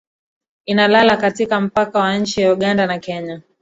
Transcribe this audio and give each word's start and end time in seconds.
ina 0.65 0.87
lala 0.87 1.17
katika 1.17 1.61
mpaka 1.61 1.99
wa 1.99 2.17
nchi 2.17 2.41
ya 2.41 2.53
uganda 2.53 2.87
na 2.87 2.99
kenya 2.99 3.41